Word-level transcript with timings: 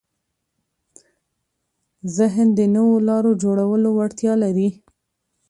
ذهن 2.17 2.47
د 2.59 2.59
نوو 2.75 2.95
لارو 3.07 3.31
جوړولو 3.43 3.89
وړتیا 3.97 4.33
لري. 4.43 4.69